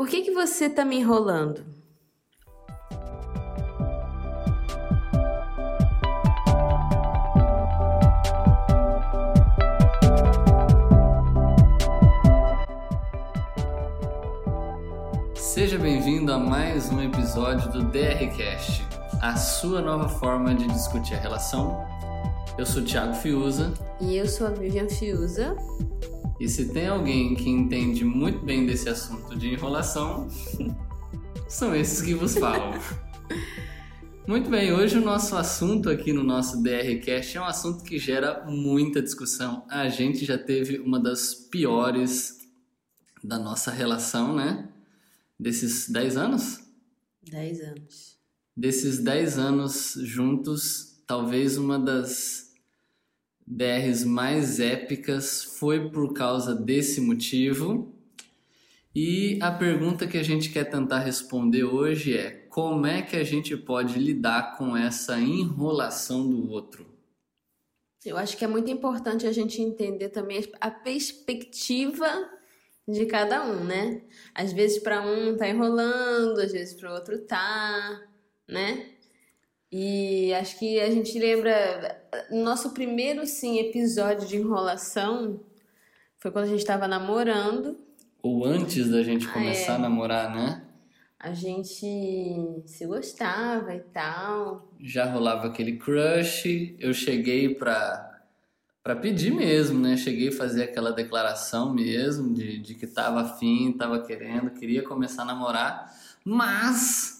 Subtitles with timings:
[0.00, 1.62] Por que, que você tá me enrolando?
[15.34, 18.82] Seja bem-vindo a mais um episódio do DRCast,
[19.20, 21.78] a sua nova forma de discutir a relação.
[22.56, 23.74] Eu sou o Thiago Fiuza.
[24.00, 25.54] E eu sou a Vivian Fiuza.
[26.40, 30.26] E se tem alguém que entende muito bem desse assunto de enrolação,
[31.46, 32.80] são esses que vos falam.
[34.26, 38.44] Muito bem, hoje o nosso assunto aqui no nosso DRCast é um assunto que gera
[38.46, 39.66] muita discussão.
[39.68, 42.38] A gente já teve uma das piores
[43.24, 44.68] da nossa relação, né?
[45.38, 46.60] Desses 10 anos?
[47.28, 48.18] 10 anos.
[48.56, 52.49] Desses 10 anos juntos, talvez uma das
[53.50, 57.92] DRs mais épicas foi por causa desse motivo.
[58.94, 63.24] E a pergunta que a gente quer tentar responder hoje é: como é que a
[63.24, 66.86] gente pode lidar com essa enrolação do outro?
[68.04, 72.06] Eu acho que é muito importante a gente entender também a perspectiva
[72.86, 74.02] de cada um, né?
[74.32, 78.00] Às vezes para um tá enrolando, às vezes para o outro tá,
[78.48, 78.99] né?
[79.72, 85.40] E acho que a gente lembra nosso primeiro sim episódio de enrolação
[86.20, 87.78] foi quando a gente estava namorando.
[88.22, 90.62] Ou antes da gente começar é, a namorar, né?
[91.18, 91.86] A gente
[92.66, 94.70] se gostava e tal.
[94.78, 96.76] Já rolava aquele crush.
[96.78, 98.22] Eu cheguei pra,
[98.82, 99.96] pra pedir mesmo, né?
[99.96, 105.22] Cheguei a fazer aquela declaração mesmo de, de que tava afim, tava querendo, queria começar
[105.22, 105.90] a namorar.
[106.22, 107.19] Mas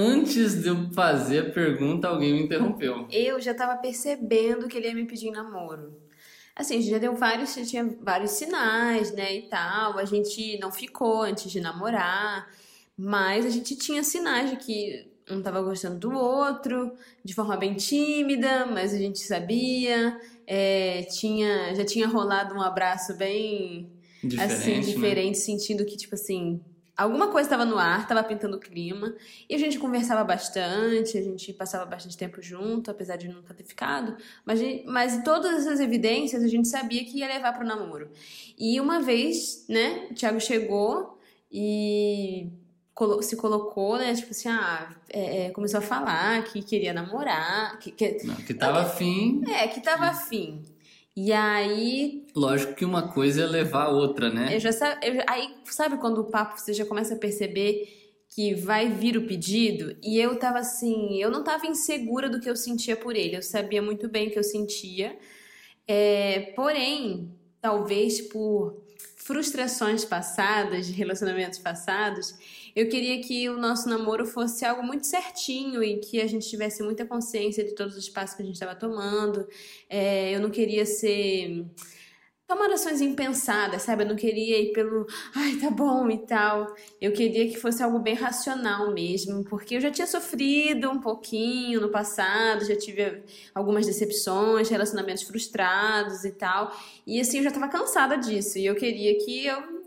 [0.00, 3.08] Antes de eu fazer a pergunta, alguém me interrompeu.
[3.10, 5.92] Eu já estava percebendo que ele ia me pedir namoro.
[6.54, 9.98] Assim, já deu vários, já tinha vários sinais, né, e tal.
[9.98, 12.48] A gente não ficou antes de namorar,
[12.96, 16.92] mas a gente tinha sinais de que um estava gostando do outro,
[17.24, 20.16] de forma bem tímida, mas a gente sabia.
[20.46, 23.90] É, tinha, já tinha rolado um abraço bem
[24.22, 24.80] diferente, assim, né?
[24.80, 25.44] diferente, né?
[25.44, 26.60] sentindo que, tipo assim,
[26.98, 29.14] alguma coisa estava no ar, estava pintando o clima,
[29.48, 33.62] e a gente conversava bastante, a gente passava bastante tempo junto, apesar de nunca ter
[33.62, 38.10] ficado, mas, mas todas essas evidências a gente sabia que ia levar para o namoro.
[38.58, 41.16] E uma vez, né, o Thiago chegou
[41.52, 42.50] e
[43.22, 47.92] se colocou, né, tipo assim, ah, é, é, começou a falar que queria namorar, que,
[47.92, 49.44] que, Não, que tava afim.
[49.48, 50.64] É, que tava afim.
[51.20, 52.24] E aí.
[52.32, 54.54] Lógico que uma coisa é levar a outra, né?
[54.54, 54.70] Eu já
[55.02, 59.26] eu, aí, sabe quando o papo você já começa a perceber que vai vir o
[59.26, 59.96] pedido?
[60.00, 63.36] E eu tava assim, eu não tava insegura do que eu sentia por ele.
[63.36, 65.18] Eu sabia muito bem o que eu sentia.
[65.88, 68.80] É, porém, talvez por
[69.16, 72.32] frustrações passadas, de relacionamentos passados,
[72.74, 76.82] eu queria que o nosso namoro fosse algo muito certinho e que a gente tivesse
[76.82, 79.46] muita consciência de todos os passos que a gente estava tomando.
[79.88, 81.64] É, eu não queria ser
[82.48, 84.04] tomar ações impensadas, sabe?
[84.04, 85.06] Eu não queria ir pelo,
[85.36, 86.74] ai, tá bom e tal.
[86.98, 91.78] Eu queria que fosse algo bem racional mesmo, porque eu já tinha sofrido um pouquinho
[91.82, 93.22] no passado, já tive
[93.54, 96.74] algumas decepções, relacionamentos frustrados e tal.
[97.06, 98.58] E assim, eu já tava cansada disso.
[98.58, 99.77] E eu queria que eu.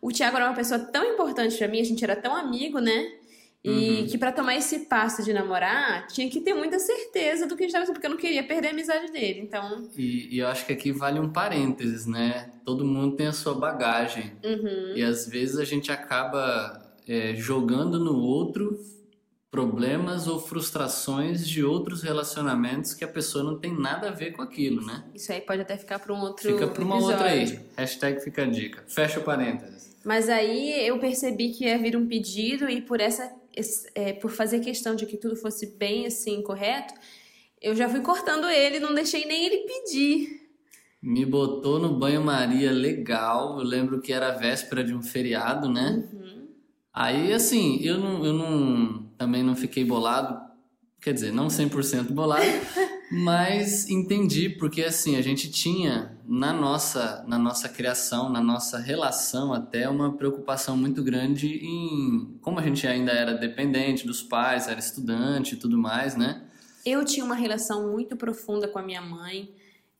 [0.00, 3.12] O Thiago era uma pessoa tão importante para mim, a gente era tão amigo, né?
[3.62, 4.06] E uhum.
[4.06, 7.84] que para tomar esse passo de namorar, tinha que ter muita certeza do que estava
[7.92, 9.40] porque eu não queria perder a amizade dele.
[9.40, 9.86] Então.
[9.96, 12.50] E, e, eu acho que aqui vale um parênteses, né?
[12.64, 14.32] Todo mundo tem a sua bagagem.
[14.42, 14.96] Uhum.
[14.96, 18.80] E às vezes a gente acaba é, jogando no outro
[19.50, 24.42] problemas ou frustrações de outros relacionamentos que a pessoa não tem nada a ver com
[24.42, 25.04] aquilo, né?
[25.14, 26.50] Isso aí pode até ficar para um outro.
[26.50, 27.16] Fica para uma episódio.
[27.16, 27.60] outra aí.
[27.76, 28.84] Hashtag fica a dica.
[28.86, 29.96] Fecha o parênteses.
[30.04, 33.30] Mas aí eu percebi que ia vir um pedido e por essa
[33.94, 36.94] é, por fazer questão de que tudo fosse bem assim, correto,
[37.60, 40.40] eu já fui cortando ele, não deixei nem ele pedir.
[41.02, 43.58] Me botou no banho-maria legal.
[43.58, 46.06] Eu lembro que era véspera de um feriado, né?
[46.12, 46.19] Uhum.
[46.92, 49.10] Aí, assim, eu não, eu não.
[49.16, 50.40] Também não fiquei bolado.
[51.00, 52.44] Quer dizer, não 100% bolado.
[53.10, 59.52] mas entendi, porque assim, a gente tinha na nossa, na nossa criação, na nossa relação
[59.52, 64.78] até uma preocupação muito grande em como a gente ainda era dependente dos pais, era
[64.78, 66.44] estudante e tudo mais, né?
[66.86, 69.52] Eu tinha uma relação muito profunda com a minha mãe.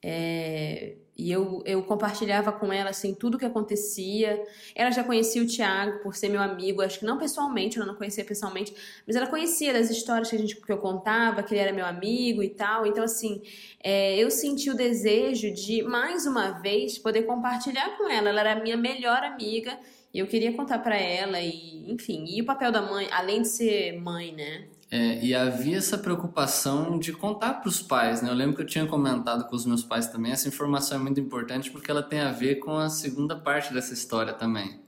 [0.03, 4.43] É, e eu, eu compartilhava com ela assim tudo o que acontecia.
[4.75, 7.95] Ela já conhecia o Tiago por ser meu amigo, acho que não pessoalmente, ela não
[7.95, 8.75] conhecia pessoalmente,
[9.07, 11.85] mas ela conhecia das histórias que, a gente, que eu contava, que ele era meu
[11.85, 12.87] amigo e tal.
[12.87, 13.43] Então, assim,
[13.83, 18.31] é, eu senti o desejo de, mais uma vez, poder compartilhar com ela.
[18.31, 19.79] Ela era a minha melhor amiga
[20.13, 23.49] E eu queria contar para ela e, enfim, e o papel da mãe, além de
[23.49, 24.69] ser mãe, né?
[24.91, 28.29] É, e havia essa preocupação de contar para os pais, né?
[28.29, 30.33] Eu lembro que eu tinha comentado com os meus pais também.
[30.33, 33.95] Essa informação é muito importante porque ela tem a ver com a segunda parte dessa
[33.95, 34.81] história também.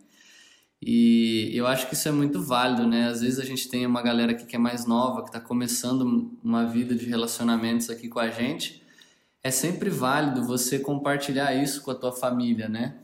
[0.85, 3.07] E eu acho que isso é muito válido, né?
[3.07, 6.37] Às vezes a gente tem uma galera aqui que é mais nova, que está começando
[6.43, 8.83] uma vida de relacionamentos aqui com a gente.
[9.41, 12.97] É sempre válido você compartilhar isso com a tua família, né?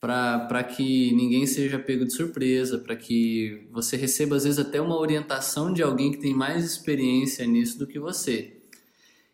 [0.00, 4.96] Para que ninguém seja pego de surpresa, para que você receba às vezes até uma
[4.96, 8.56] orientação de alguém que tem mais experiência nisso do que você.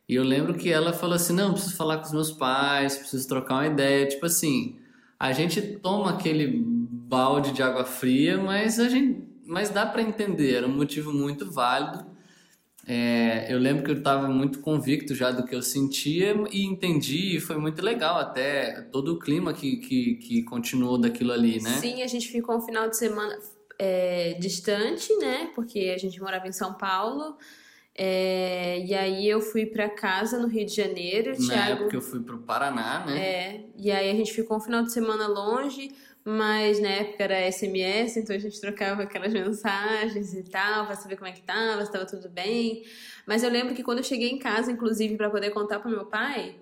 [0.09, 3.29] E eu lembro que ela falou assim: "Não, preciso falar com os meus pais, preciso
[3.29, 4.09] trocar uma ideia".
[4.09, 4.77] Tipo assim,
[5.19, 10.55] a gente toma aquele balde de água fria, mas a gente mas dá para entender,
[10.55, 12.14] era um motivo muito válido
[12.87, 17.37] é, eu lembro que eu estava muito convicto já do que eu sentia e entendi,
[17.37, 21.71] e foi muito legal até todo o clima que, que, que continuou daquilo ali, né?
[21.81, 23.39] Sim, a gente ficou um final de semana
[23.79, 25.51] é, distante, né?
[25.55, 27.37] Porque a gente morava em São Paulo.
[27.97, 31.31] É, e aí eu fui para casa no Rio de Janeiro.
[31.31, 33.19] Na Thiago, época eu fui para o Paraná, né?
[33.19, 35.91] É, e aí a gente ficou um final de semana longe
[36.25, 41.17] mas na época era SMS, então a gente trocava aquelas mensagens e tal, para saber
[41.17, 42.83] como é que tava, se estava tudo bem.
[43.27, 46.07] Mas eu lembro que quando eu cheguei em casa, inclusive, para poder contar para meu
[46.07, 46.57] pai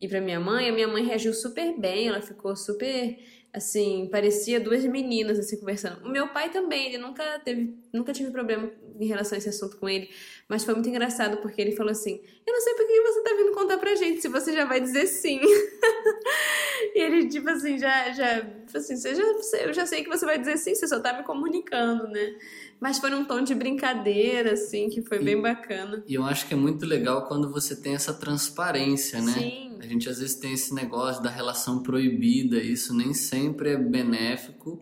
[0.00, 3.18] e para minha mãe, a minha mãe reagiu super bem, ela ficou super
[3.52, 6.04] assim, parecia duas meninas assim conversando.
[6.06, 8.70] O meu pai também, ele nunca teve, nunca tive problema
[9.00, 10.10] em relação a esse assunto com ele,
[10.48, 13.34] mas foi muito engraçado porque ele falou assim: "Eu não sei por que você tá
[13.36, 15.40] vindo contar pra gente, se você já vai dizer sim".
[16.94, 19.22] e ele tipo assim, já já, tipo assim, você já,
[19.62, 22.36] eu já sei que você vai dizer sim, você só tá me comunicando, né?
[22.80, 26.04] Mas foi num tom de brincadeira, assim, que foi e, bem bacana.
[26.06, 29.32] E eu acho que é muito legal quando você tem essa transparência, né?
[29.32, 29.78] Sim.
[29.80, 34.80] A gente às vezes tem esse negócio da relação proibida, isso nem sempre é benéfico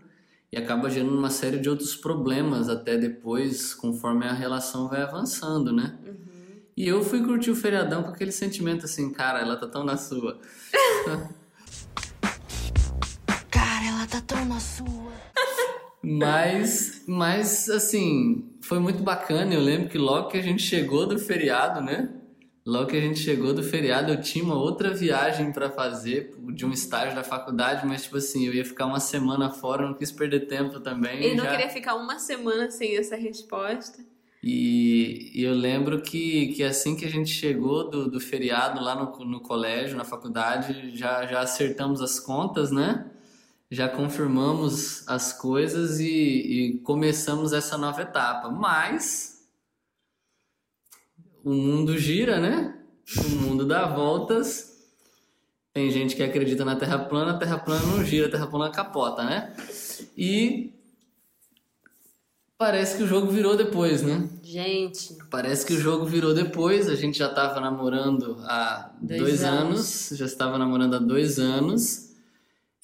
[0.52, 5.72] e acaba gerando uma série de outros problemas até depois, conforme a relação vai avançando,
[5.72, 5.99] né?
[6.06, 6.16] Uhum.
[6.76, 9.96] E eu fui curtir o feriadão com aquele sentimento assim, cara, ela tá tão na
[9.96, 10.38] sua.
[14.46, 15.12] na sua.
[16.02, 19.52] Mas, mas assim, foi muito bacana.
[19.52, 22.08] Eu lembro que logo que a gente chegou do feriado, né?
[22.64, 26.66] Logo que a gente chegou do feriado, eu tinha uma outra viagem para fazer de
[26.66, 30.10] um estágio da faculdade, mas tipo assim, eu ia ficar uma semana fora, não quis
[30.10, 31.22] perder tempo também.
[31.22, 31.50] Ele não já...
[31.52, 34.04] queria ficar uma semana sem essa resposta.
[34.42, 38.94] E, e, eu lembro que, que assim que a gente chegou do, do feriado lá
[38.94, 43.10] no, no colégio, na faculdade, já, já acertamos as contas, né?
[43.70, 48.48] Já confirmamos as coisas e, e, começamos essa nova etapa.
[48.48, 49.44] Mas
[51.44, 52.78] o mundo gira, né?
[53.18, 54.74] O mundo dá voltas.
[55.72, 58.70] Tem gente que acredita na Terra plana, a Terra plana não gira, a Terra plana
[58.70, 59.54] capota, né?
[60.16, 60.72] E
[62.56, 64.28] parece que o jogo virou depois, né?
[64.42, 65.18] Gente.
[65.30, 66.88] Parece que o jogo virou depois.
[66.88, 69.68] A gente já estava namorando há dois, dois anos.
[69.68, 72.14] anos, já estava namorando há dois anos.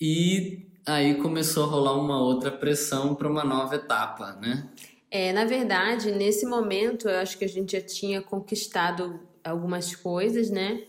[0.01, 4.69] E aí começou a rolar uma outra pressão para uma nova etapa, né?
[5.11, 10.51] É, na verdade, nesse momento, eu acho que a gente já tinha conquistado algumas coisas,
[10.51, 10.85] né?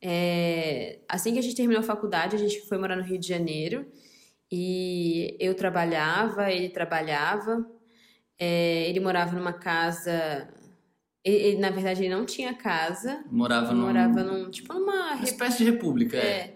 [0.00, 3.26] É, assim que a gente terminou a faculdade, a gente foi morar no Rio de
[3.26, 3.86] Janeiro
[4.52, 7.66] e eu trabalhava, ele trabalhava,
[8.38, 10.48] é, ele morava numa casa.
[11.24, 13.24] Ele, ele, na verdade, ele não tinha casa.
[13.30, 13.80] Morava, num...
[13.80, 14.50] morava num.
[14.50, 15.14] Tipo, numa.
[15.14, 16.53] Uma espécie de república, é.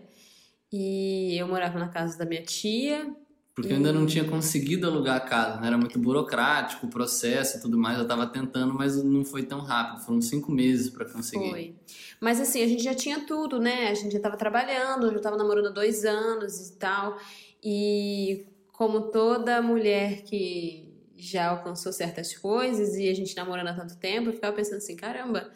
[0.73, 3.15] E eu morava na casa da minha tia.
[3.55, 3.73] Porque e...
[3.73, 5.67] eu ainda não tinha conseguido alugar a casa, né?
[5.67, 7.97] Era muito burocrático o processo e tudo mais.
[7.97, 10.05] Eu estava tentando, mas não foi tão rápido.
[10.05, 11.51] Foram cinco meses para conseguir.
[11.51, 11.75] Foi.
[12.21, 13.89] Mas assim, a gente já tinha tudo, né?
[13.89, 17.19] A gente já estava trabalhando, já estava namorando há dois anos e tal.
[17.63, 23.97] E como toda mulher que já alcançou certas coisas e a gente namorando há tanto
[23.97, 25.51] tempo, eu ficava pensando assim, caramba,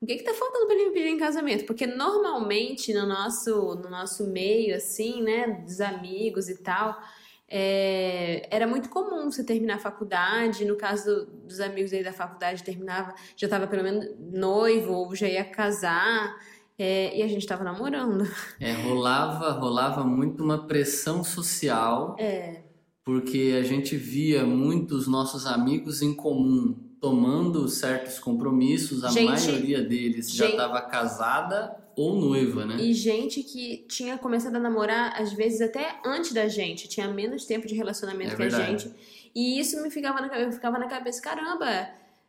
[0.00, 1.66] o que que tá faltando para ele me pedir em casamento?
[1.66, 6.98] Porque normalmente no nosso, no nosso meio, assim, né, dos amigos e tal,
[7.46, 12.62] é, era muito comum você terminar a faculdade, no caso dos amigos aí da faculdade,
[12.62, 16.34] terminava, já estava pelo menos noivo ou já ia casar,
[16.78, 18.26] é, e a gente estava namorando.
[18.58, 22.16] É, rolava, rolava muito uma pressão social.
[22.18, 22.62] É.
[23.04, 29.80] Porque a gente via muitos nossos amigos em comum tomando certos compromissos, a gente, maioria
[29.82, 32.76] deles já estava casada ou noiva, né?
[32.76, 37.46] E gente que tinha começado a namorar, às vezes até antes da gente, tinha menos
[37.46, 38.62] tempo de relacionamento é que verdade.
[38.62, 38.94] a gente.
[39.34, 41.88] E isso me ficava na, eu ficava na cabeça, caramba,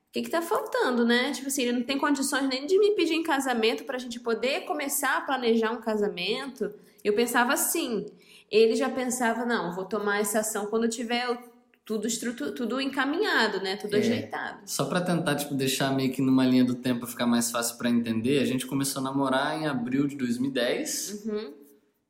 [0.10, 1.32] o que que tá faltando, né?
[1.32, 4.62] Tipo assim, ele não tem condições nem de me pedir em casamento pra gente poder
[4.62, 6.74] começar a planejar um casamento.
[7.04, 8.06] Eu pensava assim.
[8.50, 11.28] ele já pensava, não, vou tomar essa ação quando tiver
[11.86, 12.54] tudo estrutur...
[12.54, 13.76] tudo encaminhado, né?
[13.76, 14.00] Tudo é.
[14.00, 14.62] ajeitado.
[14.66, 17.90] Só para tentar tipo deixar meio que numa linha do tempo ficar mais fácil para
[17.90, 21.26] entender, a gente começou a namorar em abril de 2010.
[21.26, 21.54] Uhum.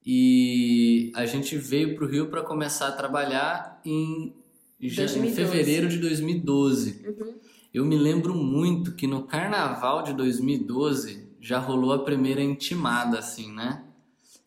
[0.05, 4.33] E a gente veio pro Rio para começar a trabalhar em,
[4.81, 7.05] já, em fevereiro de 2012.
[7.07, 7.35] Uhum.
[7.73, 13.53] Eu me lembro muito que no carnaval de 2012 já rolou a primeira intimada, assim,
[13.53, 13.83] né?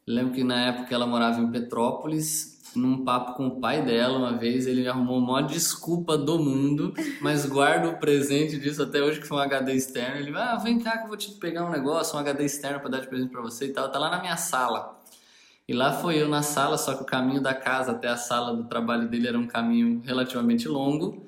[0.07, 4.19] Eu lembro que na época ela morava em Petrópolis, num papo com o pai dela
[4.19, 9.21] uma vez, ele arrumou uma desculpa do mundo, mas guarda o presente disso até hoje,
[9.21, 10.17] que foi um HD externo.
[10.17, 12.91] Ele, ah, vem cá que eu vou te pegar um negócio, um HD externo para
[12.91, 13.91] dar de presente para você e tal.
[13.91, 15.01] Tá lá na minha sala.
[15.67, 18.55] E lá foi eu na sala, só que o caminho da casa até a sala
[18.55, 21.27] do trabalho dele era um caminho relativamente longo.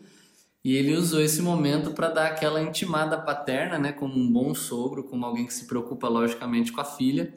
[0.63, 5.05] E ele usou esse momento para dar aquela intimada paterna, né, como um bom sogro,
[5.05, 7.33] como alguém que se preocupa logicamente com a filha.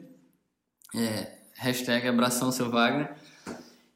[0.94, 3.14] É, hashtag abração seu Wagner.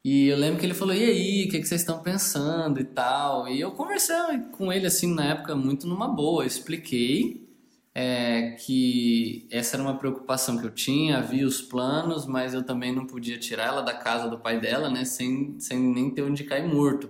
[0.05, 2.83] E eu lembro que ele falou, e aí, o que, que vocês estão pensando e
[2.83, 3.47] tal.
[3.47, 4.15] E eu conversei
[4.51, 6.43] com ele, assim, na época, muito numa boa.
[6.43, 7.49] Eu expliquei
[7.95, 12.93] é, que essa era uma preocupação que eu tinha, havia os planos, mas eu também
[12.93, 16.43] não podia tirar ela da casa do pai dela, né, sem, sem nem ter onde
[16.43, 17.09] cair morto.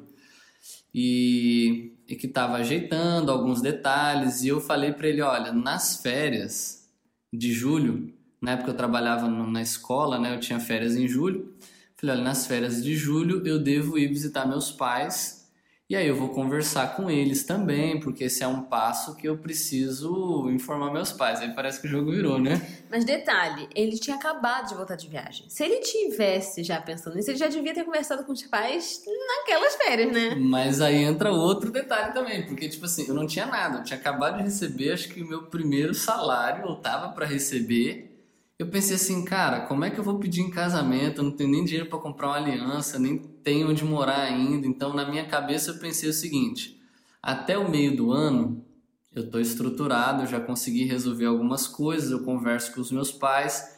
[0.93, 6.87] E e que estava ajeitando alguns detalhes e eu falei para ele, olha, nas férias
[7.33, 11.55] de julho, na época eu trabalhava na escola, né, eu tinha férias em julho,
[11.97, 15.45] falei, olha, nas férias de julho eu devo ir visitar meus pais
[15.87, 19.37] e aí eu vou conversar com eles também, porque esse é um passo que eu
[19.37, 21.41] preciso informar meus pais.
[21.41, 22.59] Aí parece que o jogo virou, né?
[22.89, 25.47] Mas detalhe, ele tinha acabado de voltar de viagem.
[25.47, 29.75] Se ele tivesse já pensando nisso, ele já devia ter conversado com os pais naquelas
[29.75, 30.33] férias, né?
[30.33, 33.99] Mas aí entra outro detalhe também, porque tipo assim, eu não tinha nada, eu tinha
[33.99, 38.14] acabado de receber, acho que o meu primeiro salário, eu tava para receber.
[38.57, 41.19] Eu pensei assim, cara, como é que eu vou pedir em casamento?
[41.19, 44.65] Eu não tenho nem dinheiro para comprar uma aliança, nem tenho onde morar ainda.
[44.65, 46.81] Então, na minha cabeça, eu pensei o seguinte:
[47.21, 48.65] até o meio do ano,
[49.13, 53.75] eu estou estruturado, eu já consegui resolver algumas coisas, eu converso com os meus pais.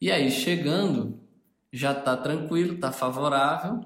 [0.00, 1.18] E aí, chegando,
[1.72, 3.84] já está tranquilo, está favorável,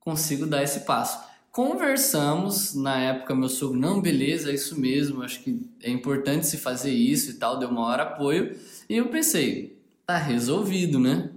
[0.00, 1.30] consigo dar esse passo.
[1.52, 6.56] Conversamos, na época meu sogro, não, beleza, é isso mesmo, acho que é importante se
[6.56, 8.56] fazer isso e tal, deu maior apoio.
[8.90, 11.30] E eu pensei, tá resolvido, né?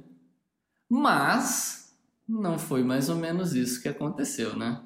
[0.90, 1.96] Mas
[2.28, 4.82] não foi mais ou menos isso que aconteceu, né?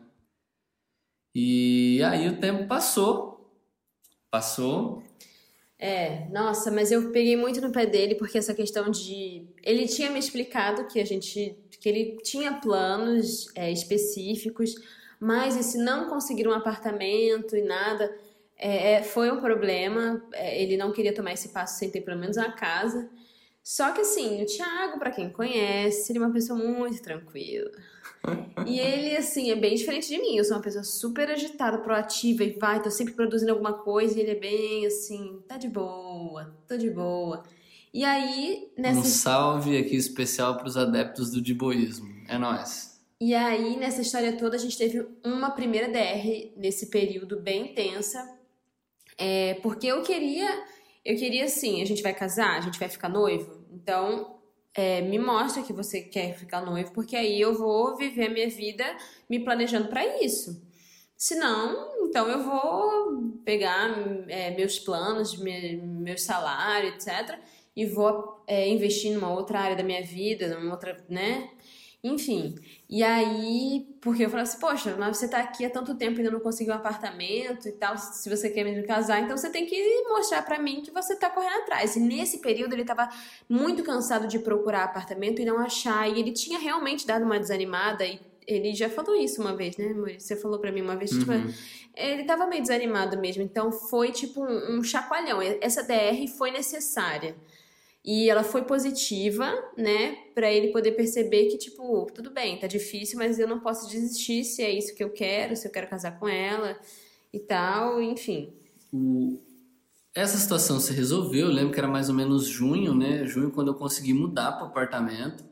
[1.33, 3.49] E aí o tempo passou,
[4.29, 5.01] passou.
[5.79, 9.47] É, nossa, mas eu peguei muito no pé dele porque essa questão de.
[9.63, 11.57] Ele tinha me explicado que a gente.
[11.79, 14.75] que ele tinha planos é, específicos,
[15.21, 18.13] mas esse não conseguir um apartamento e nada
[18.57, 20.23] é, é foi um problema.
[20.33, 23.09] É, ele não queria tomar esse passo sem ter pelo menos uma casa.
[23.63, 27.69] Só que assim, o Thiago, para quem conhece, ele é uma pessoa muito tranquila.
[28.65, 30.37] e ele, assim, é bem diferente de mim.
[30.37, 34.21] Eu sou uma pessoa super agitada, proativa e vai, tô sempre produzindo alguma coisa e
[34.21, 37.43] ele é bem assim, tá de boa, tô de boa.
[37.93, 38.99] E aí, nessa.
[38.99, 42.07] Um salve aqui especial para os adeptos do diboísmo.
[42.29, 43.01] É nós.
[43.19, 48.36] E aí, nessa história toda, a gente teve uma primeira DR nesse período bem intensa.
[49.17, 50.47] É, porque eu queria.
[51.03, 53.65] Eu queria assim, a gente vai casar, a gente vai ficar noivo.
[53.71, 54.37] Então,
[54.73, 58.49] é, me mostra que você quer ficar noivo, porque aí eu vou viver a minha
[58.49, 58.85] vida
[59.29, 60.61] me planejando para isso.
[61.17, 63.89] Se não, então eu vou pegar
[64.27, 67.39] é, meus planos, me, meu salário, etc.,
[67.75, 71.49] e vou é, investir numa outra área da minha vida, numa outra, né?
[72.03, 72.55] Enfim,
[72.87, 76.19] e aí, porque eu falei assim, poxa, mas você tá aqui há tanto tempo e
[76.19, 79.65] ainda não conseguiu um apartamento e tal, se você quer mesmo casar, então você tem
[79.65, 81.95] que mostrar para mim que você tá correndo atrás.
[81.95, 83.09] E nesse período ele tava
[83.49, 88.05] muito cansado de procurar apartamento e não achar, e ele tinha realmente dado uma desanimada
[88.05, 90.13] e ele já falou isso uma vez, né, amor?
[90.17, 91.47] Você falou para mim uma vez, tipo, uhum.
[91.47, 91.59] tipo,
[91.93, 95.41] ele tava meio desanimado mesmo, então foi tipo um, um chacoalhão.
[95.41, 97.35] Essa DR foi necessária.
[98.07, 103.17] E ela foi positiva, né, para ele poder perceber que tipo, tudo bem, tá difícil,
[103.17, 106.17] mas eu não posso desistir se é isso que eu quero, se eu quero casar
[106.17, 106.79] com ela
[107.33, 108.53] e tal, enfim.
[108.93, 109.37] O...
[110.15, 113.25] Essa situação se resolveu, eu lembro que era mais ou menos junho, né?
[113.25, 115.43] Junho quando eu consegui mudar para o apartamento.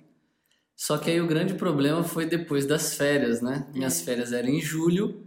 [0.78, 3.68] Só que aí o grande problema foi depois das férias, né?
[3.74, 4.06] Minhas é.
[4.06, 5.25] férias eram em julho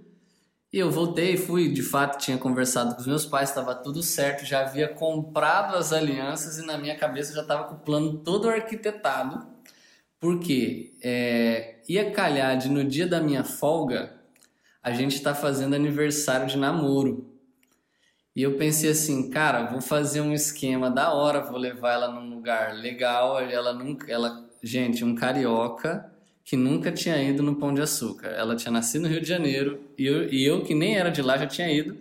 [0.71, 4.45] e eu voltei, fui, de fato, tinha conversado com os meus pais, estava tudo certo,
[4.45, 8.51] já havia comprado as alianças e na minha cabeça já estava com o plano todo
[8.51, 9.47] arquitetado,
[10.21, 14.15] porque é, ia calhar de no dia da minha folga
[14.83, 17.35] a gente está fazendo aniversário de namoro.
[18.37, 22.29] E eu pensei assim, cara, vou fazer um esquema da hora, vou levar ela num
[22.29, 26.13] lugar legal, ela nunca, ela, gente, um carioca
[26.49, 28.28] que nunca tinha ido no Pão de Açúcar.
[28.28, 31.21] Ela tinha nascido no Rio de Janeiro e eu, e eu que nem era de
[31.21, 31.95] lá, já tinha ido.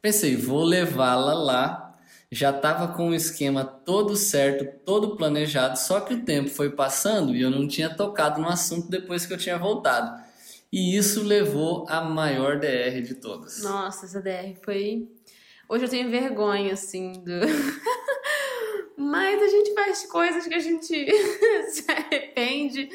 [0.00, 1.98] Pensei, vou levá-la lá.
[2.30, 7.34] Já estava com o esquema todo certo, todo planejado, só que o tempo foi passando
[7.34, 10.22] e eu não tinha tocado no assunto depois que eu tinha voltado.
[10.72, 13.64] E isso levou a maior DR de todas.
[13.64, 15.08] Nossa, essa DR foi.
[15.68, 17.40] Hoje eu tenho vergonha, assim, do.
[18.96, 20.94] Mas a gente faz coisas que a gente
[21.68, 22.88] se arrepende.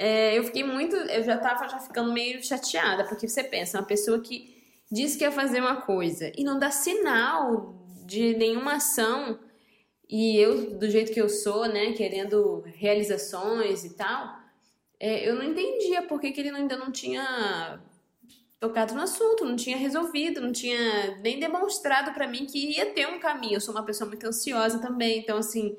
[0.00, 0.94] É, eu fiquei muito.
[0.94, 4.56] Eu já tava já ficando meio chateada, porque você pensa, uma pessoa que
[4.90, 7.74] diz que ia fazer uma coisa e não dá sinal
[8.06, 9.40] de nenhuma ação,
[10.08, 14.38] e eu, do jeito que eu sou, né, querendo realizações e tal,
[15.00, 17.80] é, eu não entendia por que, que ele ainda não tinha
[18.60, 23.06] tocado no assunto, não tinha resolvido, não tinha nem demonstrado para mim que ia ter
[23.08, 23.56] um caminho.
[23.56, 25.76] Eu sou uma pessoa muito ansiosa também, então assim,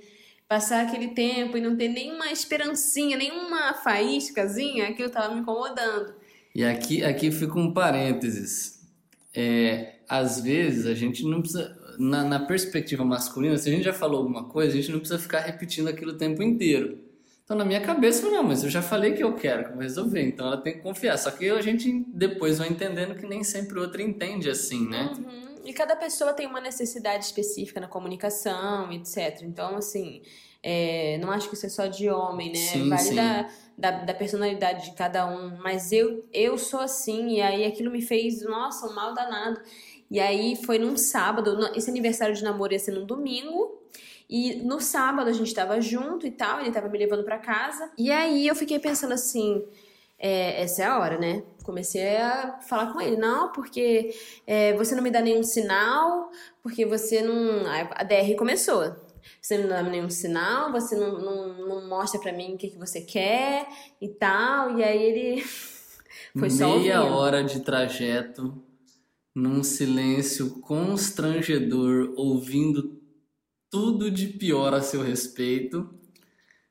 [0.50, 6.16] passar aquele tempo e não ter nenhuma esperancinha, nenhuma faíscazinha, aquilo tava me incomodando.
[6.56, 8.80] E aqui, aqui fica um parênteses.
[9.34, 11.78] É, às vezes a gente não precisa.
[12.00, 15.20] Na, na perspectiva masculina, se a gente já falou alguma coisa, a gente não precisa
[15.20, 16.98] ficar repetindo aquilo o tempo inteiro.
[17.44, 19.82] Então, na minha cabeça, não, mas eu já falei que eu quero, que eu vou
[19.82, 20.22] resolver.
[20.22, 21.18] Então, ela tem que confiar.
[21.18, 25.12] Só que a gente depois vai entendendo que nem sempre o outro entende assim, né?
[25.18, 25.49] Uhum.
[25.70, 29.44] E cada pessoa tem uma necessidade específica na comunicação, etc.
[29.44, 30.24] Então, assim,
[30.64, 32.56] é, não acho que isso é só de homem, né?
[32.58, 33.14] Sim, vale sim.
[33.14, 35.60] Da, da, da personalidade de cada um.
[35.62, 39.62] Mas eu, eu sou assim, e aí aquilo me fez, nossa, um mal danado.
[40.10, 43.80] E aí foi num sábado, esse aniversário de namoro ia ser num domingo.
[44.28, 47.92] E no sábado a gente tava junto e tal, ele tava me levando pra casa.
[47.96, 49.64] E aí eu fiquei pensando assim,
[50.20, 51.44] é, essa é a hora, né?
[51.64, 54.14] Comecei a falar com ele, não, porque
[54.46, 56.30] é, você não me dá nenhum sinal,
[56.62, 57.66] porque você não.
[57.68, 58.96] A DR começou.
[59.42, 62.78] Você não dá nenhum sinal, você não, não, não mostra pra mim o que, que
[62.78, 63.68] você quer
[64.02, 64.78] e tal.
[64.78, 65.44] E aí ele
[66.38, 67.16] foi só Meia ouvindo.
[67.16, 68.62] hora de trajeto,
[69.34, 73.00] num silêncio constrangedor, ouvindo
[73.70, 75.88] tudo de pior a seu respeito,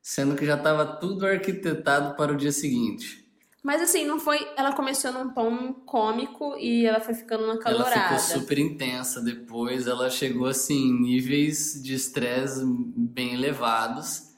[0.03, 3.28] sendo que já estava tudo arquitetado para o dia seguinte.
[3.63, 4.39] Mas assim, não foi.
[4.57, 8.19] Ela começou num tom cômico e ela foi ficando uma Ela calorada.
[8.19, 14.29] ficou super intensa depois, ela chegou assim, em níveis de estresse bem elevados.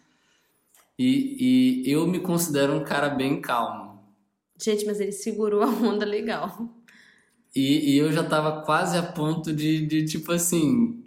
[0.99, 4.03] E, e eu me considero um cara bem calmo.
[4.63, 6.69] Gente, mas ele segurou a onda legal.
[7.55, 11.00] E, e eu já tava quase a ponto de, de, tipo assim,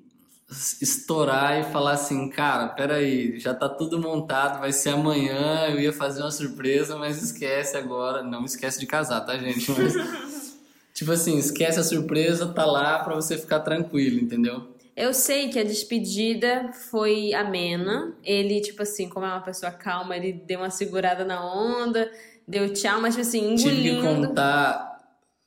[0.49, 5.93] estourar e falar assim, cara, peraí, já tá tudo montado, vai ser amanhã, eu ia
[5.93, 8.21] fazer uma surpresa, mas esquece agora.
[8.21, 9.71] Não esquece de casar, tá, gente?
[9.71, 9.93] Mas,
[10.93, 14.67] tipo assim, esquece a surpresa, tá lá pra você ficar tranquilo, entendeu?
[14.95, 18.13] Eu sei que a despedida foi amena.
[18.23, 22.12] Ele, tipo assim, como é uma pessoa calma, ele deu uma segurada na onda,
[22.47, 24.27] deu tchau, mas, tipo assim, Tive que engolindo.
[24.27, 24.92] contar,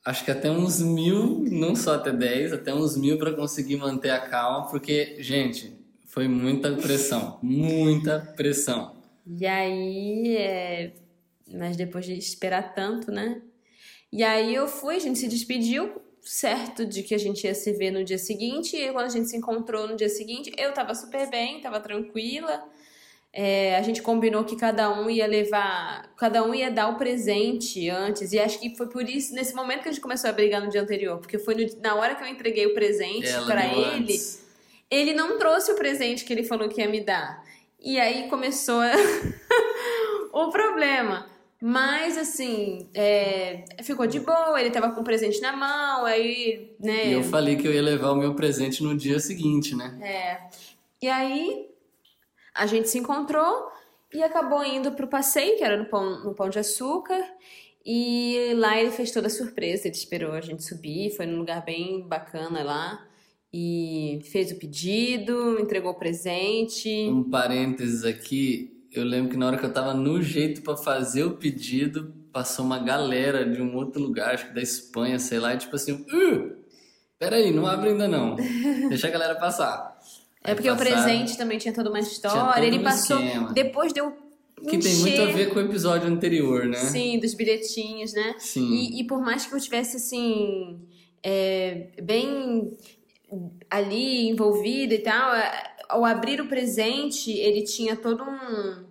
[0.07, 4.09] acho que até uns mil, não só até 10, até uns mil pra conseguir manter
[4.09, 5.73] a calma, porque, gente,
[6.05, 8.95] foi muita pressão, muita pressão.
[9.25, 10.93] E aí, é...
[11.53, 13.41] mas depois de esperar tanto, né?
[14.09, 17.73] E aí eu fui, a gente se despediu, certo de que a gente ia se
[17.73, 18.77] ver no dia seguinte.
[18.77, 22.63] E quando a gente se encontrou no dia seguinte, eu tava super bem, tava tranquila.
[23.39, 27.87] É, a gente combinou que cada um ia levar, cada um ia dar o presente
[27.87, 28.33] antes.
[28.33, 30.71] E acho que foi por isso, nesse momento que a gente começou a brigar no
[30.71, 31.19] dia anterior.
[31.19, 33.85] Porque foi no- na hora que eu entreguei o presente deu ele.
[33.85, 34.43] antes.
[34.89, 37.43] Ele não trouxe o presente que ele falou que ia me dar.
[37.79, 38.81] E aí começou
[40.33, 41.27] o problema.
[41.61, 47.07] Mas, assim, é, ficou de boa, ele tava com o presente na mão, aí, né?
[47.07, 49.95] E eu falei que eu ia levar o meu presente no dia seguinte, né?
[50.01, 50.37] É.
[51.01, 51.66] E aí
[52.57, 53.71] a gente se encontrou
[54.13, 57.23] e acabou indo pro passeio, que era no Pão, no Pão de Açúcar.
[57.85, 61.63] E lá ele fez toda a surpresa, ele esperou a gente subir, foi num lugar
[61.63, 63.07] bem bacana lá.
[63.53, 66.89] E fez o pedido, entregou o presente.
[67.09, 71.23] Um parênteses aqui, eu lembro que na hora que eu tava no jeito pra fazer
[71.23, 75.53] o pedido, passou uma galera de um outro lugar, acho que da Espanha, sei lá,
[75.53, 76.55] e tipo assim, uh,
[77.17, 78.35] peraí, não abre ainda não.
[78.89, 79.96] Deixa a galera passar.
[80.47, 82.65] É porque o presente também tinha toda uma história.
[82.65, 83.21] ele um passou.
[83.21, 84.13] esquema, Depois deu.
[84.67, 86.77] Que tem muito a ver com o episódio anterior, né?
[86.77, 88.35] Sim, dos bilhetinhos, né?
[88.39, 88.67] Sim.
[88.71, 90.79] E, e por mais que eu tivesse assim,
[91.21, 92.75] é, bem
[93.69, 98.85] ali envolvida e tal, é, ao abrir o presente, ele tinha todo um.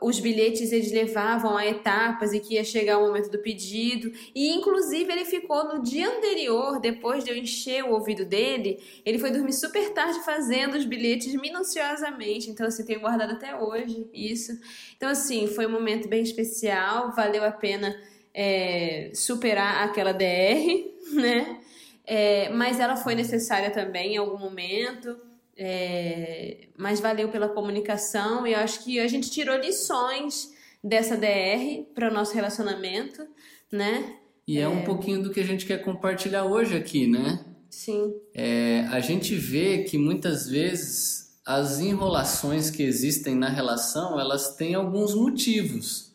[0.00, 4.10] Os bilhetes eles levavam a etapas e que ia chegar o momento do pedido.
[4.34, 9.18] E inclusive ele ficou no dia anterior, depois de eu encher o ouvido dele, ele
[9.18, 12.50] foi dormir super tarde fazendo os bilhetes minuciosamente.
[12.50, 14.52] Então assim, tenho guardado até hoje isso.
[14.96, 17.96] Então assim, foi um momento bem especial, valeu a pena
[18.34, 21.60] é, superar aquela DR, né?
[22.04, 25.25] É, mas ela foi necessária também em algum momento.
[25.56, 30.50] É, mas valeu pela comunicação e eu acho que a gente tirou lições
[30.84, 33.26] dessa DR para o nosso relacionamento,
[33.72, 34.16] né?
[34.46, 37.44] E é, é, um pouquinho do que a gente quer compartilhar hoje aqui, né?
[37.70, 38.14] Sim.
[38.34, 44.74] É, a gente vê que muitas vezes as enrolações que existem na relação elas têm
[44.74, 46.14] alguns motivos.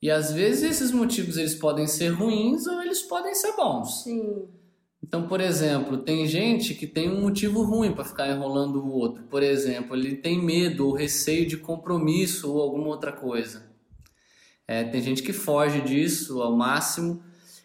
[0.00, 4.02] E às vezes esses motivos eles podem ser ruins ou eles podem ser bons.
[4.02, 4.48] Sim.
[5.02, 9.24] Então, por exemplo, tem gente que tem um motivo ruim para ficar enrolando o outro.
[9.24, 13.70] Por exemplo, ele tem medo ou receio de compromisso ou alguma outra coisa.
[14.66, 17.22] É, tem gente que foge disso ao máximo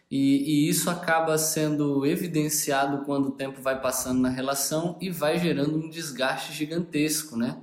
[0.09, 5.37] e, e, isso acaba sendo evidenciado quando o tempo vai passando na relação e vai
[5.37, 7.61] gerando um desgaste gigantesco, né?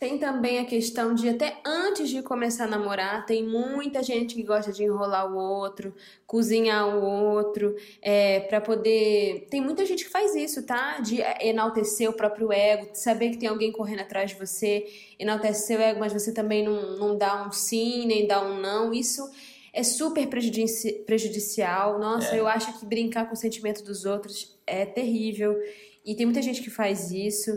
[0.00, 4.42] Tem também a questão de até antes de começar a namorar, tem muita gente que
[4.42, 5.94] gosta de enrolar o outro,
[6.26, 9.46] cozinhar o outro, é, para poder.
[9.50, 11.00] Tem muita gente que faz isso, tá?
[11.00, 14.86] De enaltecer o próprio ego, saber que tem alguém correndo atrás de você,
[15.18, 18.94] enaltecer o ego, mas você também não, não dá um sim, nem dá um não.
[18.94, 19.22] Isso
[19.70, 21.98] é super prejudici prejudicial.
[21.98, 22.40] Nossa, é.
[22.40, 25.54] eu acho que brincar com o sentimento dos outros é terrível.
[26.06, 27.50] E tem muita gente que faz isso.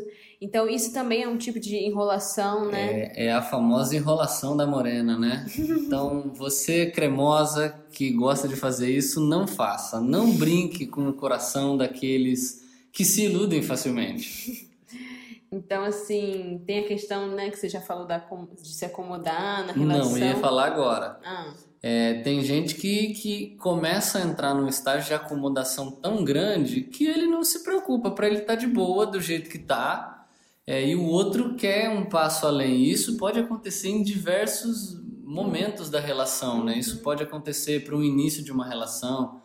[0.44, 3.14] Então, isso também é um tipo de enrolação, né?
[3.16, 5.46] É, é a famosa enrolação da morena, né?
[5.94, 10.02] Então, você cremosa que gosta de fazer isso, não faça.
[10.02, 14.70] Não brinque com o coração daqueles que se iludem facilmente.
[15.56, 18.18] Então, assim, tem a questão, né, que você já falou da,
[18.60, 20.10] de se acomodar na relação.
[20.10, 21.20] Não, ia falar agora.
[21.24, 21.54] Ah.
[21.80, 27.06] É, tem gente que, que começa a entrar num estágio de acomodação tão grande que
[27.06, 30.23] ele não se preocupa, para ele estar tá de boa do jeito que tá,
[30.66, 32.84] é, e o outro quer um passo além.
[32.84, 36.78] Isso pode acontecer em diversos momentos da relação, né?
[36.78, 39.42] Isso pode acontecer para o início de uma relação,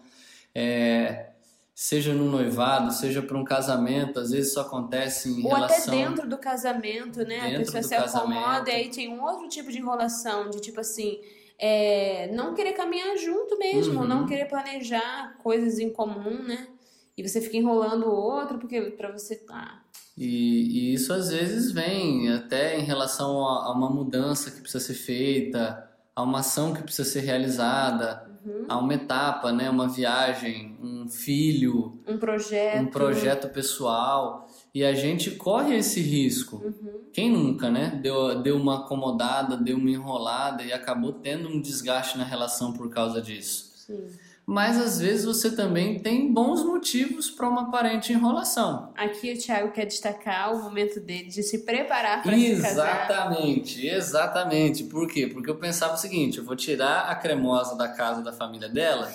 [0.55, 1.31] é,
[1.75, 5.79] seja no noivado, seja para um casamento, às vezes isso acontece em Ou relação...
[5.79, 7.55] até dentro do casamento, né?
[7.55, 11.21] A pessoa se acomoda e aí tem um outro tipo de enrolação, de tipo assim
[11.59, 14.07] é, não querer caminhar junto mesmo, uhum.
[14.07, 16.69] não querer planejar coisas em comum, né?
[17.17, 19.81] E você fica enrolando o outro porque para você ah.
[20.19, 24.85] E, e, isso às vezes vem até em relação a, a, uma mudança que precisa
[24.85, 28.65] ser feita, a uma ação que precisa ser realizada, uhum.
[28.69, 29.71] a uma etapa, né?
[29.71, 34.49] Uma viagem, um filho, um projeto, um projeto pessoal.
[34.75, 36.57] E a gente corre esse risco.
[36.57, 37.09] Uhum.
[37.13, 37.99] Quem nunca, né?
[38.03, 42.91] Deu, deu uma acomodada, deu uma enrolada e acabou tendo um desgaste na relação por
[42.91, 43.73] causa disso.
[43.77, 44.09] Sim.
[44.51, 48.91] Mas às vezes você também tem bons motivos para uma aparente enrolação.
[48.97, 53.05] Aqui o Thiago quer destacar o momento dele de se preparar para se casar.
[53.05, 54.85] Exatamente, exatamente.
[54.85, 55.27] Por quê?
[55.27, 59.13] Porque eu pensava o seguinte: eu vou tirar a cremosa da casa da família dela,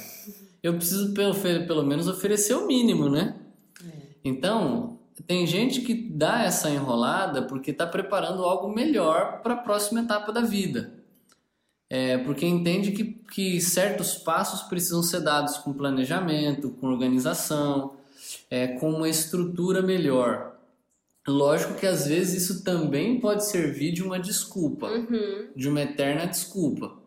[0.61, 3.33] eu preciso pelo, pelo menos oferecer o mínimo, né?
[3.83, 3.89] É.
[4.23, 10.01] Então, tem gente que dá essa enrolada porque está preparando algo melhor para a próxima
[10.01, 11.02] etapa da vida.
[11.95, 17.93] É, porque entende que, que certos passos precisam ser dados com planejamento, com organização,
[18.49, 20.58] é, com uma estrutura melhor.
[21.27, 25.49] Lógico que às vezes isso também pode servir de uma desculpa, uhum.
[25.56, 26.97] de uma eterna desculpa.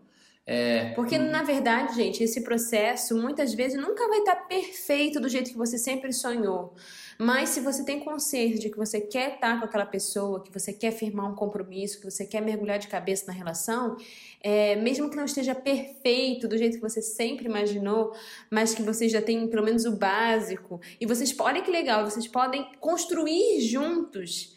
[0.47, 5.51] É, Porque, na verdade, gente, esse processo muitas vezes nunca vai estar perfeito do jeito
[5.51, 6.73] que você sempre sonhou.
[7.19, 10.73] Mas se você tem consciência de que você quer estar com aquela pessoa, que você
[10.73, 13.97] quer firmar um compromisso, que você quer mergulhar de cabeça na relação,
[14.43, 18.13] é, mesmo que não esteja perfeito do jeito que você sempre imaginou,
[18.51, 22.29] mas que vocês já têm pelo menos o básico, e vocês, olha que legal, vocês
[22.29, 24.55] podem construir juntos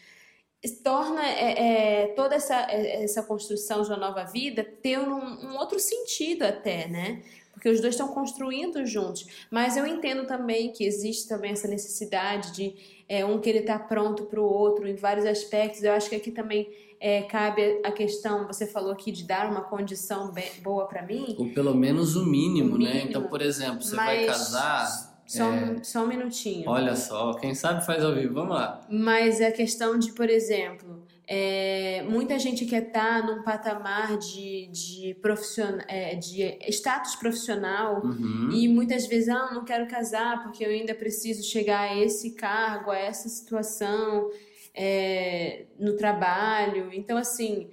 [0.82, 5.56] torna é, é, toda essa, é, essa construção de uma nova vida ter um, um,
[5.56, 7.22] outro sentido até, né?
[7.52, 9.26] Porque os dois estão construindo juntos.
[9.50, 12.74] Mas eu entendo também que existe também essa necessidade de
[13.08, 15.82] é, um querer estar pronto para o outro em vários aspectos.
[15.82, 16.68] Eu acho que aqui também
[17.00, 21.34] é, cabe a questão, você falou aqui de dar uma condição bem, boa para mim.
[21.38, 23.04] Ou pelo menos o mínimo, o mínimo né?
[23.08, 25.10] Então, por exemplo, você vai casar.
[25.26, 25.82] Só, é...
[25.82, 26.68] só um minutinho.
[26.68, 28.80] Olha só, quem sabe faz ao vivo, vamos lá.
[28.90, 30.99] Mas a questão de, por exemplo,
[31.32, 38.04] é, muita gente quer estar tá num patamar de, de, profissional, é, de status profissional
[38.04, 38.50] uhum.
[38.52, 42.90] e muitas vezes, ah, não quero casar porque eu ainda preciso chegar a esse cargo,
[42.90, 44.28] a essa situação
[44.74, 46.90] é, no trabalho.
[46.92, 47.70] Então, assim,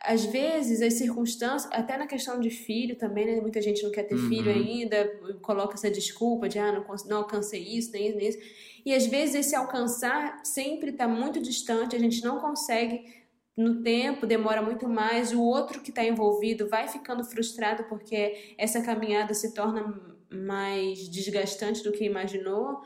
[0.00, 3.40] às vezes as circunstâncias, até na questão de filho também, né?
[3.40, 4.28] Muita gente não quer ter Uhum.
[4.28, 5.06] filho ainda,
[5.42, 8.38] coloca essa desculpa de ah, não, não alcancei isso, nem isso, nem isso.
[8.86, 13.04] E às vezes esse alcançar sempre está muito distante, a gente não consegue
[13.56, 18.80] no tempo, demora muito mais, o outro que está envolvido vai ficando frustrado porque essa
[18.82, 22.80] caminhada se torna mais desgastante do que imaginou.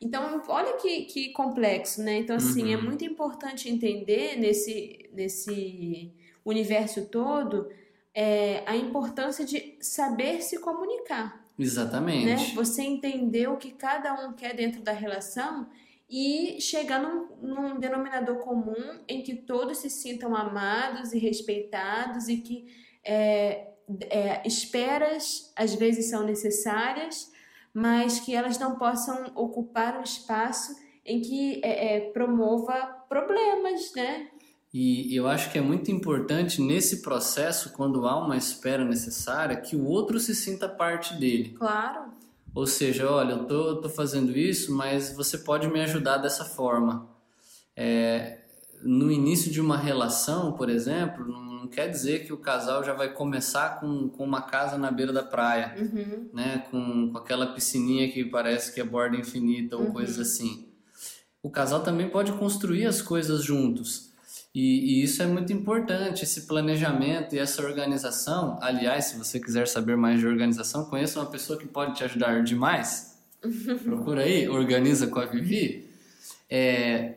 [0.00, 2.18] Então, olha que, que complexo, né?
[2.18, 2.84] Então, assim, é Uhum.
[2.84, 6.12] muito importante entender nesse, nesse
[6.44, 7.68] universo todo
[8.14, 12.32] é, a importância de saber se comunicar, né?
[12.32, 12.54] Exatamente.
[12.54, 15.68] Você entender o que cada um quer dentro da relação
[16.08, 22.38] e chegar num, num denominador comum em que todos se sintam amados e respeitados e
[22.38, 22.66] que
[23.04, 23.68] é,
[24.08, 27.30] é, esperas às vezes são necessárias,
[27.74, 34.28] mas que elas não possam ocupar um espaço em que é, é, promova problemas, né?
[34.72, 39.74] E eu acho que é muito importante nesse processo, quando há uma espera necessária, que
[39.74, 41.54] o outro se sinta parte dele.
[41.58, 42.12] Claro.
[42.54, 47.08] Ou seja, olha, eu tô, tô fazendo isso, mas você pode me ajudar dessa forma.
[47.76, 48.40] É,
[48.82, 52.94] no início de uma relação, por exemplo, não não quer dizer que o casal já
[52.94, 56.28] vai começar com, com uma casa na beira da praia, Uhum.
[56.32, 56.64] né?
[56.70, 59.92] Com, com aquela piscininha que parece que é borda infinita ou Uhum.
[59.92, 60.68] coisas assim.
[61.42, 64.07] O casal também pode construir as coisas juntos.
[64.54, 64.60] E,
[65.00, 68.58] e isso é muito importante, esse planejamento e essa organização.
[68.60, 72.42] Aliás, se você quiser saber mais de organização, conheça uma pessoa que pode te ajudar
[72.42, 73.18] demais.
[73.84, 75.88] Procura aí, organiza com a Vivi.
[76.50, 77.14] É,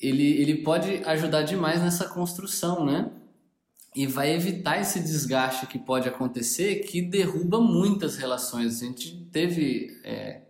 [0.00, 3.10] ele, ele pode ajudar demais nessa construção, né?
[3.94, 8.80] E vai evitar esse desgaste que pode acontecer, que derruba muitas relações.
[8.80, 10.42] A gente teve é,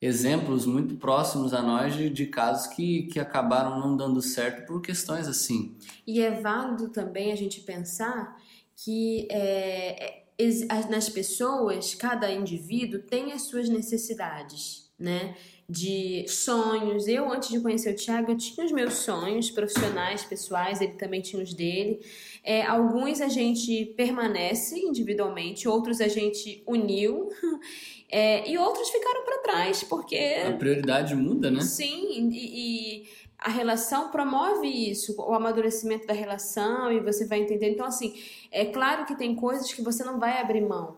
[0.00, 4.80] exemplos muito próximos a nós de, de casos que, que acabaram não dando certo por
[4.80, 5.74] questões assim.
[6.06, 8.36] E é válido também a gente pensar
[8.76, 10.22] que é,
[10.68, 15.36] as- nas pessoas, cada indivíduo tem as suas necessidades, né?
[15.68, 17.06] De sonhos.
[17.06, 21.20] Eu, antes de conhecer o Thiago, eu tinha os meus sonhos profissionais, pessoais, ele também
[21.20, 22.00] tinha os dele.
[22.42, 27.28] É, alguns a gente permanece individualmente, outros a gente uniu,
[28.10, 31.60] é, e outros ficaram para trás, porque A prioridade muda, né?
[31.60, 37.70] Sim, e, e a relação promove isso, o amadurecimento da relação, e você vai entender.
[37.70, 38.14] Então, assim,
[38.50, 40.96] é claro que tem coisas que você não vai abrir mão.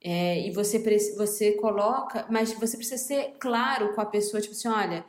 [0.00, 0.78] É, e você,
[1.16, 5.04] você coloca, mas você precisa ser claro com a pessoa, tipo assim, olha,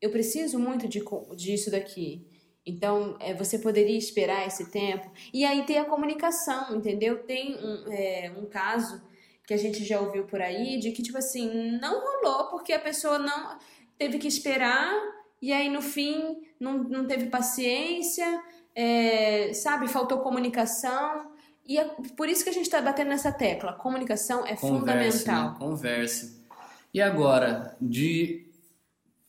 [0.00, 1.02] eu preciso muito de,
[1.34, 2.24] disso daqui.
[2.64, 5.10] Então, é, você poderia esperar esse tempo.
[5.32, 7.18] E aí tem a comunicação, entendeu?
[7.24, 9.02] Tem um, é, um caso
[9.46, 12.78] que a gente já ouviu por aí de que, tipo assim, não rolou porque a
[12.80, 13.56] pessoa não
[13.96, 14.92] teve que esperar
[15.40, 18.42] e aí no fim não, não teve paciência,
[18.74, 19.88] é, sabe?
[19.88, 21.30] Faltou comunicação.
[21.64, 21.84] E é
[22.16, 23.72] por isso que a gente está batendo nessa tecla.
[23.74, 25.50] Comunicação é Converse, fundamental.
[25.52, 25.56] né?
[25.58, 26.42] Converse.
[26.92, 28.46] E agora, de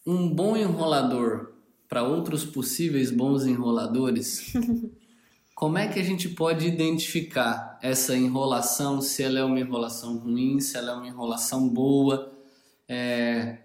[0.05, 1.53] um bom enrolador
[1.87, 4.53] para outros possíveis bons enroladores,
[5.57, 10.59] como é que a gente pode identificar essa enrolação, se ela é uma enrolação ruim,
[10.59, 12.31] se ela é uma enrolação boa?
[12.87, 13.57] É,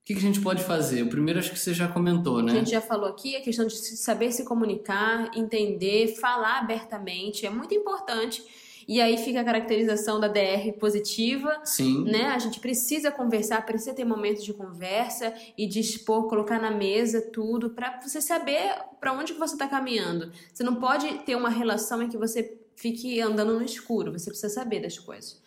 [0.00, 1.02] O que, que a gente pode fazer?
[1.02, 2.54] O primeiro acho que você já comentou, A né?
[2.54, 7.74] gente já falou aqui, a questão de saber se comunicar, entender, falar abertamente é muito
[7.74, 8.42] importante.
[8.86, 12.04] E aí fica a caracterização da DR positiva, Sim.
[12.04, 12.26] né?
[12.26, 17.20] A gente precisa conversar, precisa ter momentos de conversa e de expor, colocar na mesa
[17.20, 20.32] tudo para você saber para onde que você está caminhando.
[20.52, 24.12] Você não pode ter uma relação em que você fique andando no escuro.
[24.12, 25.42] Você precisa saber das coisas.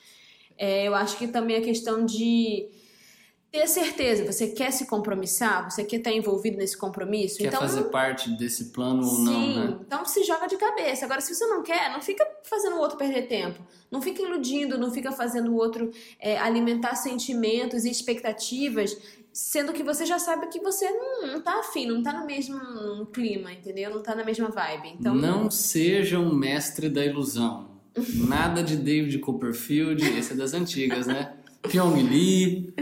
[0.57, 2.67] É, eu acho que também a questão de
[3.51, 4.25] ter certeza.
[4.25, 5.69] Você quer se compromissar?
[5.69, 7.37] Você quer estar envolvido nesse compromisso?
[7.37, 9.77] Quer então fazer parte desse plano ou Sim, não, né?
[9.85, 11.05] então se joga de cabeça.
[11.05, 13.59] Agora, se você não quer, não fica fazendo o outro perder tempo.
[13.89, 18.97] Não fica iludindo, não fica fazendo o outro é, alimentar sentimentos e expectativas,
[19.31, 23.05] sendo que você já sabe que você não, não tá afim, não tá no mesmo
[23.07, 23.89] clima, entendeu?
[23.91, 24.95] Não tá na mesma vibe.
[24.99, 27.77] Então, Não seja um mestre da ilusão.
[28.27, 31.36] Nada de David Copperfield, esse é das antigas, né?
[31.63, 32.73] Pyong Lee,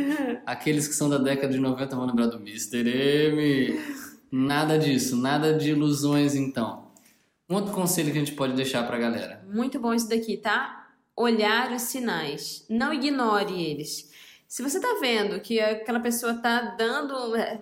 [0.46, 2.88] aqueles que são da década de 90 vão lembrar do Mr.
[2.88, 3.80] M.
[4.32, 6.92] Nada disso, nada de ilusões então.
[7.50, 9.46] Um outro conselho que a gente pode deixar pra galera.
[9.52, 10.90] muito bom isso daqui, tá?
[11.16, 12.66] Olhar os sinais.
[12.70, 14.12] Não ignore eles.
[14.48, 17.14] Se você tá vendo que aquela pessoa tá dando,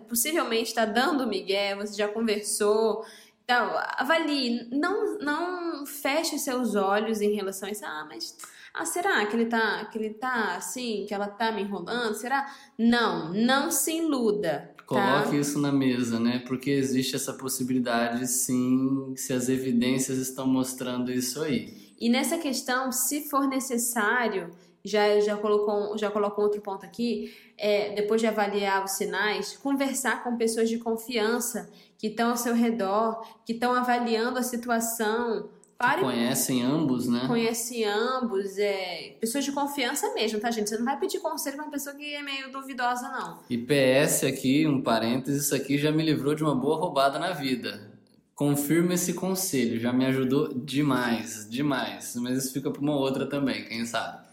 [0.08, 3.06] possivelmente tá dando migué, você já conversou,
[3.44, 7.86] então, avalie, não, não feche seus olhos em relação a isso.
[7.86, 8.38] Ah, mas
[8.74, 12.16] Ah, será que ele tá, que ele tá assim, que ela tá me enrolando?
[12.16, 12.52] Será?
[12.78, 14.74] Não, não se iluda.
[14.78, 14.84] Tá?
[14.86, 16.44] Coloque isso na mesa, né?
[16.48, 21.94] Porque existe essa possibilidade, sim, se as evidências estão mostrando isso aí.
[22.00, 24.50] E nessa questão, se for necessário,
[24.84, 30.24] já já colocou já colocou outro ponto aqui, é, depois de avaliar os sinais, conversar
[30.24, 35.50] com pessoas de confiança que estão ao seu redor, que estão avaliando a situação.
[35.84, 37.26] Pare, conhecem ambos, né?
[37.28, 40.70] Conhecem ambos, é, pessoas de confiança mesmo, tá, gente?
[40.70, 43.40] Você não vai pedir conselho pra uma pessoa que é meio duvidosa, não.
[43.50, 47.34] E PS aqui, um parênteses, isso aqui já me livrou de uma boa roubada na
[47.34, 47.92] vida.
[48.34, 52.16] Confirma esse conselho, já me ajudou demais, demais.
[52.16, 54.24] Mas isso fica pra uma outra também, quem sabe.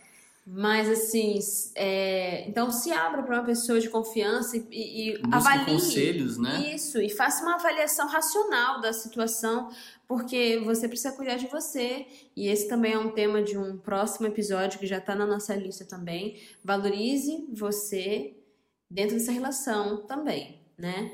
[0.47, 1.39] Mas assim,
[1.75, 2.49] é...
[2.49, 6.75] então se abra para uma pessoa de confiança e, e avalie conselhos, né?
[6.75, 9.69] Isso, e faça uma avaliação racional da situação,
[10.11, 12.05] porque você precisa cuidar de você.
[12.35, 15.55] E esse também é um tema de um próximo episódio que já está na nossa
[15.55, 16.37] lista também.
[16.65, 18.35] Valorize você
[18.91, 21.13] dentro dessa relação também, né?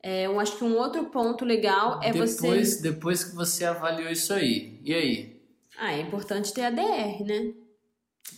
[0.00, 2.82] É, eu acho que um outro ponto legal é depois, você.
[2.82, 5.42] Depois que você avaliou isso aí, e aí?
[5.76, 7.52] Ah, é importante ter a DR, né?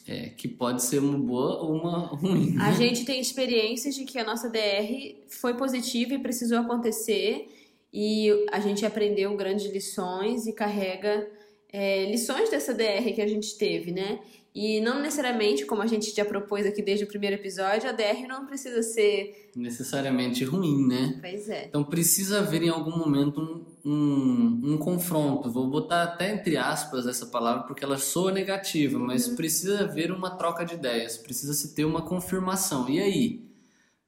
[0.06, 2.52] É, que pode ser uma boa ou uma ruim.
[2.52, 2.64] Né?
[2.64, 7.46] A gente tem experiências de que a nossa DR foi positiva e precisou acontecer,
[7.92, 11.29] e a gente aprendeu grandes lições e carrega
[11.72, 14.20] é, lições dessa DR que a gente teve, né?
[14.55, 18.27] E não necessariamente, como a gente já propôs aqui desde o primeiro episódio, a DR
[18.27, 21.18] não precisa ser necessariamente ruim, né?
[21.20, 21.66] Pois é.
[21.66, 25.51] Então precisa haver em algum momento um, um, um confronto.
[25.51, 29.37] Vou botar até entre aspas essa palavra porque ela soa negativa, mas uhum.
[29.37, 32.88] precisa haver uma troca de ideias, precisa se ter uma confirmação.
[32.88, 33.48] E aí?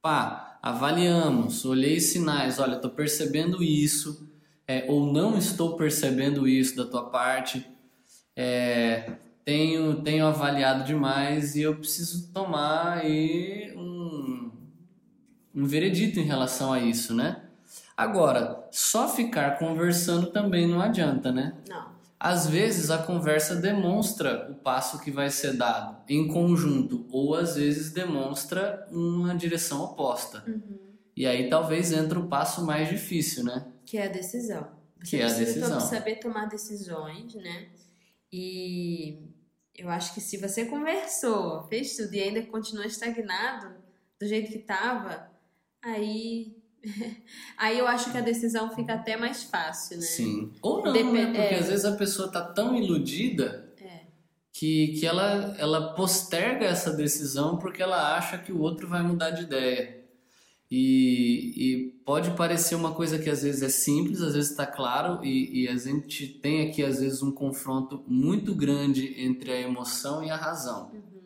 [0.03, 4.29] Pá, avaliamos, olhei sinais, olha, estou percebendo isso,
[4.67, 7.67] é, ou não estou percebendo isso da tua parte.
[8.37, 14.51] É, tenho, tenho avaliado demais e eu preciso tomar aí um,
[15.55, 17.43] um veredito em relação a isso, né?
[17.97, 21.55] Agora, só ficar conversando também não adianta, né?
[21.69, 22.00] Não.
[22.21, 27.57] Às vezes a conversa demonstra o passo que vai ser dado em conjunto, ou às
[27.57, 30.45] vezes demonstra uma direção oposta.
[30.47, 30.91] Uhum.
[31.17, 33.67] E aí talvez entre o passo mais difícil, né?
[33.87, 34.69] Que é a decisão.
[35.03, 35.81] Você que é a decisão.
[35.81, 37.69] saber tomar decisões, né?
[38.31, 39.19] E
[39.75, 43.75] eu acho que se você conversou, fez tudo e ainda continua estagnado
[44.21, 45.31] do jeito que estava,
[45.83, 46.60] aí
[47.57, 50.03] aí eu acho que a decisão fica até mais fácil, né?
[50.03, 50.53] Sim.
[50.63, 51.27] Ou não, Dep né?
[51.27, 51.59] Porque é.
[51.59, 54.01] às vezes a pessoa tá tão iludida é.
[54.53, 59.31] que, que ela, ela posterga essa decisão porque ela acha que o outro vai mudar
[59.31, 60.01] de ideia.
[60.73, 65.19] E, e, pode parecer uma coisa que às vezes é simples, às vezes está claro,
[65.25, 70.23] e, e, a gente tem aqui às vezes um confronto muito grande entre a emoção
[70.23, 70.93] e a razão.
[70.93, 71.20] Uhum.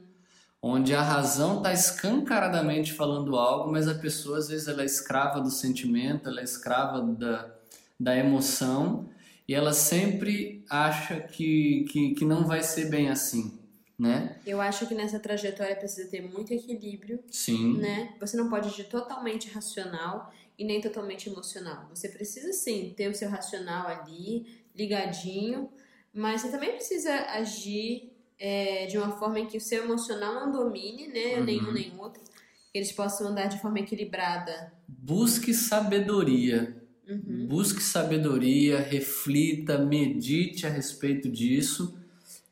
[0.67, 5.41] Onde a razão está escancaradamente falando algo, mas a pessoa às vezes ela é escrava
[5.41, 7.55] do sentimento, ela é escrava da,
[8.01, 9.11] da emoção,
[9.47, 13.63] e ela sempre acha que, que, que não vai ser bem assim
[13.99, 14.37] né?
[14.45, 17.23] Eu acho que nessa trajetória precisa ter muito equilíbrio.
[17.31, 17.79] Sim.
[17.79, 18.15] Né?
[18.21, 21.89] Você não pode agir totalmente racional e nem totalmente emocional.
[21.91, 25.71] Você precisa sim ter o seu racional ali, ligadinho,
[26.13, 30.53] mas você também precisa agir é, de uma forma em que o seu emocional não
[30.53, 31.39] domine, né?
[31.39, 31.45] Uhum.
[31.45, 32.23] Nenhum nem outro.
[32.73, 34.73] Que eles possam andar de forma equilibrada.
[34.89, 36.83] Busque sabedoria.
[37.09, 37.47] Uhum.
[37.47, 41.99] Busque sabedoria, reflita, medite a respeito disso.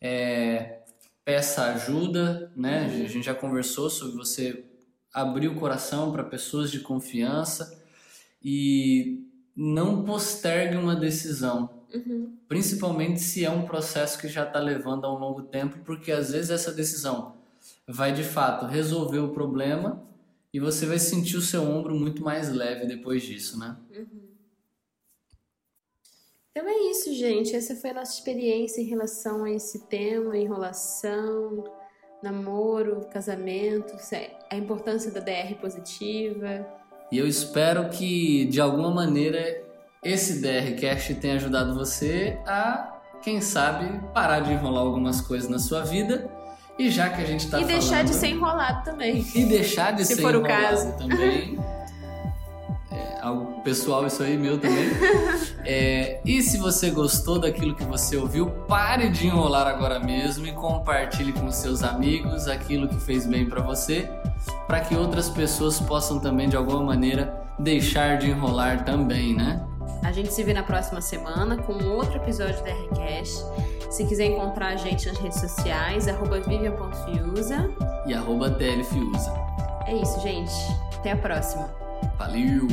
[0.00, 0.80] É,
[1.24, 2.86] peça ajuda, né?
[2.86, 3.04] Uhum.
[3.04, 4.64] A gente já conversou sobre você
[5.12, 7.82] abrir o coração para pessoas de confiança
[8.42, 11.81] e não postergue uma decisão.
[11.94, 12.36] Uhum.
[12.48, 16.30] Principalmente se é um processo que já está levando a um longo tempo, porque às
[16.32, 17.34] vezes essa decisão
[17.86, 20.02] vai de fato resolver o problema
[20.52, 23.76] e você vai sentir o seu ombro muito mais leve depois disso, né?
[23.96, 24.32] Uhum.
[26.50, 27.56] Então é isso, gente.
[27.56, 31.64] Essa foi a nossa experiência em relação a esse tema, enrolação,
[32.22, 33.96] namoro, casamento,
[34.50, 36.66] a importância da DR positiva.
[37.10, 39.64] E eu espero que, de alguma maneira,
[40.02, 45.82] esse DRcast tenha ajudado você a, quem sabe, parar de enrolar algumas coisas na sua
[45.82, 46.28] vida.
[46.76, 47.70] E já que a gente tá e falando...
[47.70, 49.24] E deixar de ser enrolado também.
[49.34, 50.92] E deixar de Se ser for enrolado o caso.
[50.98, 51.58] também.
[53.20, 54.90] algo pessoal isso aí meu também.
[55.64, 60.50] É, e se você gostou daquilo que você ouviu, pare de enrolar agora mesmo e
[60.50, 64.10] compartilhe com seus amigos aquilo que fez bem para você,
[64.66, 69.64] para que outras pessoas possam também de alguma maneira deixar de enrolar também, né?
[70.02, 73.44] A gente se vê na próxima semana com outro episódio da RCast.
[73.90, 77.70] Se quiser encontrar a gente nas redes sociais, arroba vivian.fiusa.
[78.06, 79.32] E arroba tlfiusa.
[79.86, 80.52] É isso, gente.
[80.96, 81.70] Até a próxima.
[82.18, 82.66] Valeu!